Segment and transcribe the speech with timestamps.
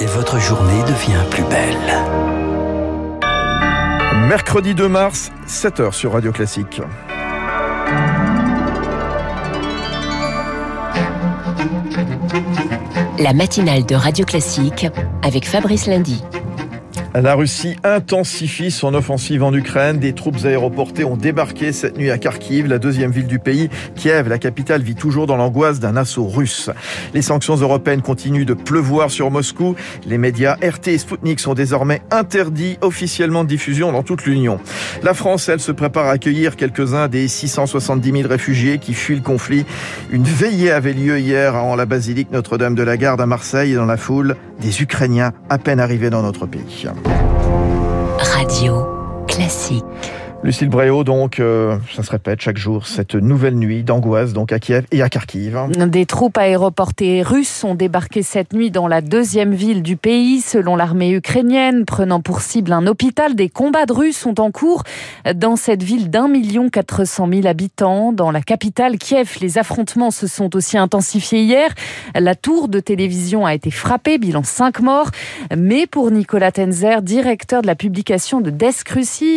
[0.00, 1.76] et votre journée devient plus belle.
[4.28, 6.80] Mercredi 2 mars, 7h sur Radio Classique.
[13.18, 14.86] La matinale de Radio Classique
[15.22, 16.22] avec Fabrice Lundy.
[17.16, 20.00] La Russie intensifie son offensive en Ukraine.
[20.00, 23.70] Des troupes aéroportées ont débarqué cette nuit à Kharkiv, la deuxième ville du pays.
[23.94, 26.70] Kiev, la capitale, vit toujours dans l'angoisse d'un assaut russe.
[27.14, 29.76] Les sanctions européennes continuent de pleuvoir sur Moscou.
[30.04, 34.58] Les médias RT et Sputnik sont désormais interdits officiellement de diffusion dans toute l'Union.
[35.04, 39.22] La France, elle, se prépare à accueillir quelques-uns des 670 000 réfugiés qui fuient le
[39.22, 39.66] conflit.
[40.10, 43.86] Une veillée avait lieu hier en la basilique Notre-Dame de la Garde à Marseille dans
[43.86, 46.88] la foule, des Ukrainiens à peine arrivés dans notre pays.
[48.18, 48.86] Radio
[49.26, 49.84] classique.
[50.44, 54.58] Lucille Bréau, donc, euh, ça se répète chaque jour, cette nouvelle nuit d'angoisse donc à
[54.58, 55.58] Kiev et à Kharkiv.
[55.88, 60.76] Des troupes aéroportées russes ont débarqué cette nuit dans la deuxième ville du pays, selon
[60.76, 63.34] l'armée ukrainienne, prenant pour cible un hôpital.
[63.34, 64.82] Des combats de Russes sont en cours
[65.34, 68.12] dans cette ville d'un million quatre cent mille habitants.
[68.12, 71.70] Dans la capitale Kiev, les affrontements se sont aussi intensifiés hier.
[72.14, 75.10] La tour de télévision a été frappée, bilan cinq morts.
[75.56, 78.92] Mais pour Nicolas Tenzer, directeur de la publication de Desk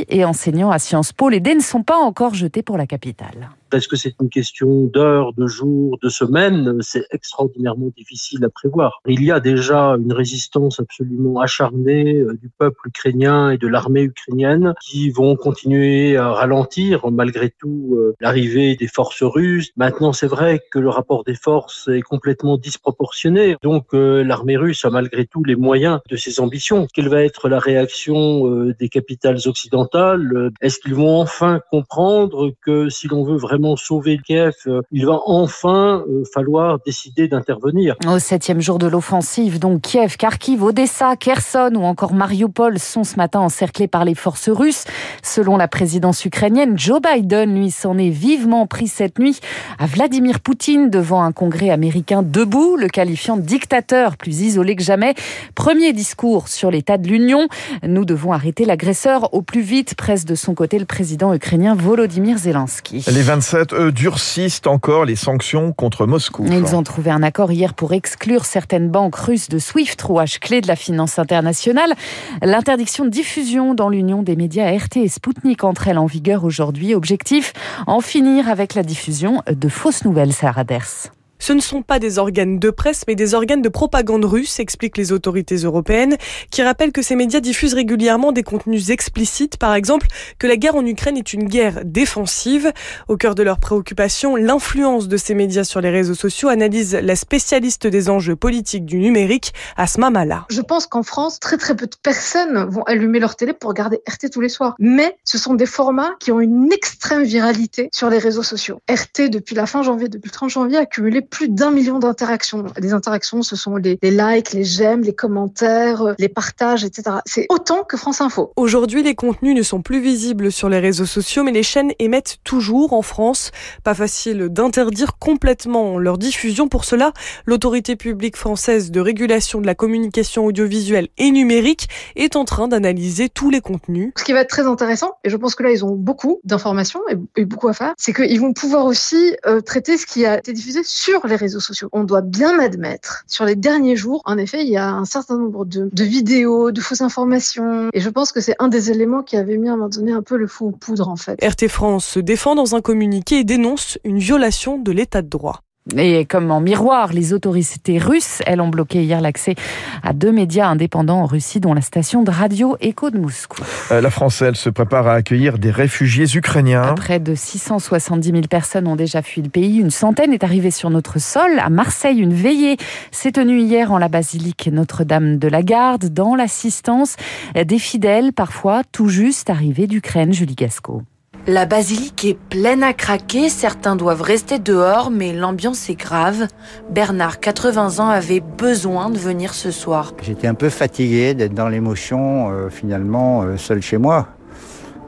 [0.10, 0.97] et enseignant à Sciences
[1.30, 3.50] les dés ne sont pas encore jetés pour la capitale.
[3.74, 9.02] Est-ce que c'est une question d'heures, de jours, de semaines C'est extraordinairement difficile à prévoir.
[9.08, 14.04] Il y a déjà une résistance absolument acharnée euh, du peuple ukrainien et de l'armée
[14.04, 19.72] ukrainienne qui vont continuer à ralentir malgré tout euh, l'arrivée des forces russes.
[19.76, 23.58] Maintenant, c'est vrai que le rapport des forces est complètement disproportionné.
[23.62, 26.88] Donc, euh, l'armée russe a malgré tout les moyens de ses ambitions.
[26.94, 30.52] Quelle va être la réaction des capitales occidentales?
[30.62, 35.20] Est-ce qu'ils vont enfin comprendre que si l'on veut vraiment sauver Kiev, euh, il va
[35.26, 37.96] enfin euh, falloir décider d'intervenir.
[38.08, 43.16] Au septième jour de l'offensive, donc Kiev, Kharkiv, Odessa, Kherson ou encore Mariupol sont ce
[43.16, 44.86] matin encerclés par les forces russes.
[45.24, 49.40] Selon la présidence ukrainienne, Joe Biden, lui, s'en est vivement pris cette nuit
[49.80, 54.84] à Vladimir Poutine devant un congrès américain debout, le qualifiant de dictateur plus isolé que
[54.84, 55.14] jamais.
[55.56, 57.48] Premier discours sur l'état de l'Union.
[57.84, 62.38] Nous devons arrêter l'agresseur au plus vite, presse de son côté le président ukrainien Volodymyr
[62.38, 63.06] Zelensky.
[63.12, 66.46] Les 27, eux, durcissent encore les sanctions contre Moscou.
[66.48, 70.60] Ils ont trouvé un accord hier pour exclure certaines banques russes de SWIFT, rouage clé
[70.60, 71.94] de la finance internationale.
[72.42, 76.94] L'interdiction de diffusion dans l'Union des médias RT et Sputnik entre elles en vigueur aujourd'hui.
[76.94, 77.54] Objectif,
[77.86, 81.12] en finir avec la diffusion de fausses nouvelles, Sarah Ders.
[81.40, 84.98] Ce ne sont pas des organes de presse, mais des organes de propagande russe, expliquent
[84.98, 86.18] les autorités européennes,
[86.52, 90.08] qui rappellent que ces médias diffusent régulièrement des contenus explicites, par exemple
[90.40, 92.72] que la guerre en Ukraine est une guerre défensive.
[93.08, 97.16] Au cœur de leurs préoccupations, l'influence de ces médias sur les réseaux sociaux, analyse la
[97.16, 100.46] spécialiste des enjeux politiques du numérique, Asma Mala.
[100.50, 104.02] Je pense qu'en France, très très peu de personnes vont allumer leur télé pour regarder
[104.08, 104.76] RT tous les soirs.
[104.80, 108.80] Mais ce sont des formats qui ont une extrême viralité sur les réseaux sociaux.
[108.90, 112.66] RT, depuis la fin janvier, depuis le 30 janvier, a cumulé plus d'un million d'interactions.
[112.80, 117.18] Les interactions, ce sont les, likes, les j'aime, les commentaires, euh, les partages, etc.
[117.26, 118.52] C'est autant que France Info.
[118.56, 122.38] Aujourd'hui, les contenus ne sont plus visibles sur les réseaux sociaux, mais les chaînes émettent
[122.44, 123.52] toujours en France.
[123.84, 126.68] Pas facile d'interdire complètement leur diffusion.
[126.68, 127.14] Pour cela,
[127.46, 133.30] l'autorité publique française de régulation de la communication audiovisuelle et numérique est en train d'analyser
[133.30, 134.12] tous les contenus.
[134.18, 137.02] Ce qui va être très intéressant, et je pense que là, ils ont beaucoup d'informations
[137.36, 140.54] et, beaucoup à faire, c'est qu'ils vont pouvoir aussi euh, traiter ce qui a été
[140.54, 141.90] diffusé sur les réseaux sociaux.
[141.92, 145.38] On doit bien admettre, sur les derniers jours, en effet, il y a un certain
[145.38, 147.90] nombre de, vidéos, de fausses informations.
[147.94, 150.12] Et je pense que c'est un des éléments qui avait mis à un moment donné
[150.12, 151.44] un peu le fou aux poudres, en fait.
[151.44, 155.64] RT France se défend dans un communiqué et dénonce une violation de l'état de droit.
[155.96, 159.56] Et comme en miroir, les autorités russes, elles ont bloqué hier l'accès
[160.04, 163.62] à deux médias indépendants en Russie, dont la station de radio Echo de Moscou.
[163.92, 166.94] Euh, la France, elle, se prépare à accueillir des réfugiés ukrainiens.
[166.96, 169.78] Près de 670 000 personnes ont déjà fui le pays.
[169.78, 171.60] Une centaine est arrivée sur notre sol.
[171.60, 172.78] À Marseille, une veillée
[173.12, 177.16] s'est tenue hier en la basilique Notre-Dame de la Garde, dans l'assistance
[177.56, 180.34] des fidèles, parfois tout juste arrivés d'Ukraine.
[180.34, 181.04] Julie Gasco.
[181.50, 186.48] La basilique est pleine à craquer, certains doivent rester dehors, mais l'ambiance est grave.
[186.90, 190.12] Bernard, 80 ans, avait besoin de venir ce soir.
[190.22, 194.28] J'étais un peu fatigué d'être dans l'émotion, euh, finalement, euh, seul chez moi.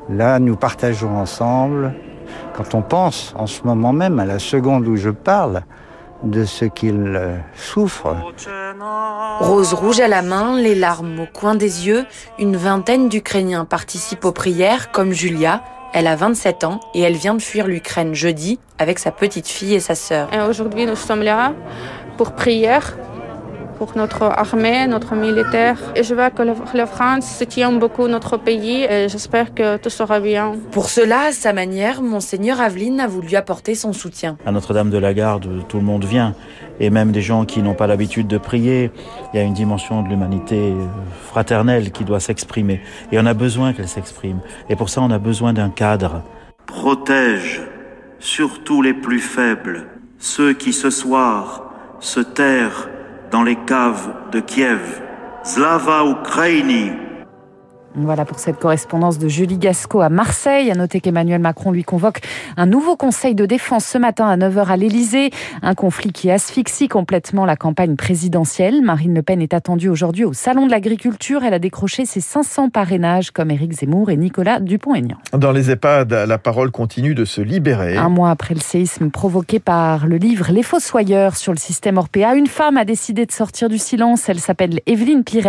[0.10, 1.94] Là, nous partageons ensemble.
[2.56, 5.64] Quand on pense, en ce moment même, à la seconde où je parle,
[6.24, 8.16] de ce qu'il euh, souffre.
[9.42, 12.06] Rose rouge à la main, les larmes au coin des yeux,
[12.40, 15.62] une vingtaine d'Ukrainiens participent aux prières, comme Julia,
[15.94, 19.74] elle a 27 ans et elle vient de fuir l'Ukraine jeudi avec sa petite fille
[19.74, 20.30] et sa sœur.
[20.48, 21.54] Aujourd'hui, nous sommes là
[22.18, 22.98] pour prière
[23.80, 25.78] pour notre armée, notre militaire.
[25.96, 26.44] Et je veux que
[26.78, 30.56] la France soutienne beaucoup notre pays et j'espère que tout sera bien.
[30.72, 34.38] Pour cela, à sa manière, Monseigneur Aveline a voulu apporter son soutien.
[34.46, 36.36] À Notre-Dame de la Garde, tout le monde vient.
[36.82, 38.92] Et même des gens qui n'ont pas l'habitude de prier.
[39.34, 40.74] Il y a une dimension de l'humanité
[41.32, 42.82] fraternelle qui doit s'exprimer.
[43.14, 44.42] Et on a besoin qu'elle s'exprime.
[44.70, 46.22] Et pour ça, on a besoin d'un cadre.
[46.66, 47.62] Protège
[48.20, 49.88] surtout les plus faibles,
[50.18, 52.90] ceux qui ce soir se terrent
[53.32, 55.02] dans les caves de Kiev.
[55.44, 56.92] Slava Ukraini
[57.96, 60.70] voilà pour cette correspondance de Julie Gasco à Marseille.
[60.72, 62.22] À noter qu'Emmanuel Macron lui convoque
[62.56, 65.32] un nouveau conseil de défense ce matin à 9h à l'Elysée.
[65.62, 68.82] Un conflit qui asphyxie complètement la campagne présidentielle.
[68.84, 71.44] Marine Le Pen est attendue aujourd'hui au Salon de l'Agriculture.
[71.44, 75.18] Elle a décroché ses 500 parrainages comme Éric Zemmour et Nicolas Dupont-Aignan.
[75.34, 77.98] Dans les EHPAD, la parole continue de se libérer.
[77.98, 82.36] Un mois après le séisme provoqué par le livre Les Fossoyeurs sur le système Orpea,
[82.36, 84.30] une femme a décidé de sortir du silence.
[84.30, 85.40] Elle s'appelle Evelyne Pires.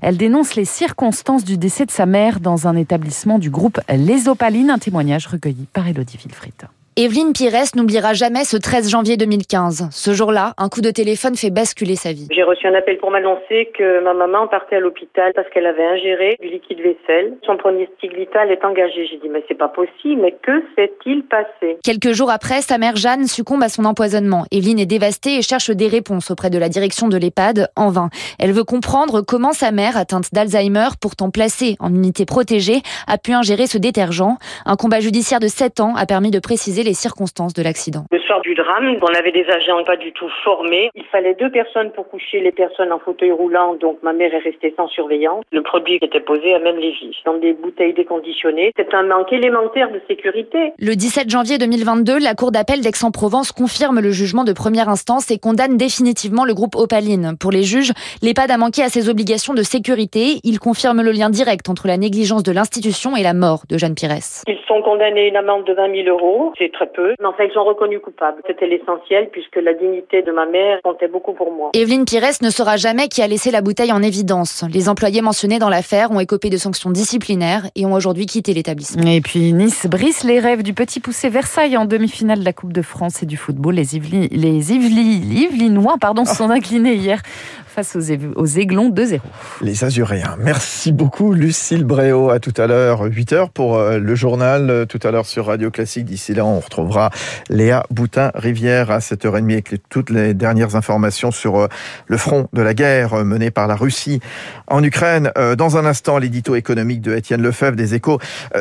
[0.00, 4.28] Elle dénonce les circonstances du décès de sa mère dans un établissement du groupe Les
[4.28, 4.70] Opalines.
[4.70, 6.68] Un témoignage recueilli par Elodie Wilfried.
[6.98, 9.88] Evelyne Pires n'oubliera jamais ce 13 janvier 2015.
[9.92, 12.26] Ce jour-là, un coup de téléphone fait basculer sa vie.
[12.30, 15.84] J'ai reçu un appel pour m'annoncer que ma maman partait à l'hôpital parce qu'elle avait
[15.84, 17.34] ingéré du liquide vaisselle.
[17.44, 19.06] Son pronostic vital est engagé.
[19.10, 21.76] J'ai dit mais c'est pas possible, mais que s'est-il passé?
[21.84, 24.46] Quelques jours après, sa mère Jeanne succombe à son empoisonnement.
[24.50, 28.08] Evelyne est dévastée et cherche des réponses auprès de la direction de l'EHPAD en vain.
[28.38, 33.34] Elle veut comprendre comment sa mère, atteinte d'Alzheimer, pourtant placée en unité protégée, a pu
[33.34, 34.38] ingérer ce détergent.
[34.64, 38.06] Un combat judiciaire de 7 ans a permis de préciser les circonstances de l'accident.
[38.26, 40.90] Le soir du drame, on avait des agents pas du tout formés.
[40.96, 44.38] Il fallait deux personnes pour coucher les personnes en fauteuil roulant, donc ma mère est
[44.38, 45.44] restée sans surveillance.
[45.52, 48.72] Le produit était posé à même les vies, dans des bouteilles déconditionnées.
[48.76, 50.72] C'est un manque élémentaire de sécurité.
[50.76, 55.38] Le 17 janvier 2022, la Cour d'appel d'Aix-en-Provence confirme le jugement de première instance et
[55.38, 57.36] condamne définitivement le groupe Opaline.
[57.38, 60.40] Pour les juges, l'EHPAD a manqué à ses obligations de sécurité.
[60.42, 63.94] Il confirme le lien direct entre la négligence de l'institution et la mort de Jeanne
[63.94, 64.18] Pires.
[64.48, 66.52] Ils sont condamnés à une amende de 20 000 euros.
[66.58, 67.14] C'est très peu.
[67.20, 68.15] Mais enfin, ils sont reconnus coupables.
[68.46, 71.70] C'était l'essentiel puisque la dignité de ma mère comptait beaucoup pour moi.
[71.74, 74.64] Evelyne Pires ne saura jamais qui a laissé la bouteille en évidence.
[74.72, 79.10] Les employés mentionnés dans l'affaire ont écopé de sanctions disciplinaires et ont aujourd'hui quitté l'établissement.
[79.10, 82.72] Et puis Nice brise les rêves du petit poussé Versailles en demi-finale de la Coupe
[82.72, 83.74] de France et du football.
[83.74, 87.20] Les, Yvelines, les Yvelinois pardon, se sont inclinés hier
[87.66, 89.20] face aux, aux Aiglons 2-0.
[89.60, 90.36] Les Azuréens.
[90.38, 92.30] Merci beaucoup Lucille Bréau.
[92.30, 94.86] À tout à l'heure, 8h pour euh, le journal.
[94.88, 96.06] Tout à l'heure sur Radio Classique.
[96.06, 97.10] D'ici là, on retrouvera
[97.50, 101.68] Léa Boutin-Rivière à 7h30 avec toutes les dernières informations sur euh,
[102.06, 104.20] le front de la guerre menée par la Russie
[104.68, 105.30] en Ukraine.
[105.56, 108.18] Dans un instant, l'édito économique de Étienne Lefebvre des Échos.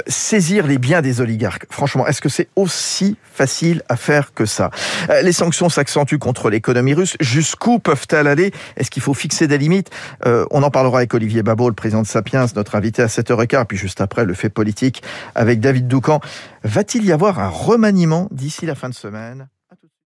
[0.08, 1.66] Saisir les biens des oligarques.
[1.70, 4.70] Franchement, est-ce que c'est aussi facile à faire que ça?
[5.24, 7.16] Les sanctions s'accentuent contre l'économie russe.
[7.20, 8.52] Jusqu'où peuvent-elles aller?
[8.78, 9.90] Est-ce qu'il faut fixer des limites?
[10.26, 13.66] Euh, on en parlera avec Olivier Babot, le président de Sapiens, notre invité à 7h15,
[13.66, 15.04] puis juste après le fait politique
[15.36, 16.20] avec David Doucan.
[16.64, 19.35] Va-t-il y avoir un remaniement d'ici la fin de semaine?